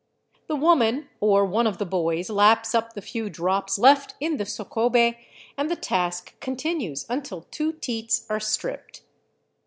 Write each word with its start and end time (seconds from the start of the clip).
The 0.47 0.55
woman 0.55 1.09
or 1.19 1.45
one 1.45 1.67
of 1.67 1.77
the 1.77 1.85
boys 1.85 2.31
laps 2.31 2.73
up 2.73 2.93
the 2.93 3.03
few 3.03 3.29
drops 3.29 3.77
left 3.77 4.15
in 4.19 4.37
the 4.37 4.47
socobe, 4.47 5.15
and 5.55 5.69
the 5.69 5.75
task 5.75 6.39
continues 6.39 7.05
until 7.07 7.43
two 7.51 7.73
teats 7.73 8.25
are 8.27 8.39
stripped. 8.39 9.03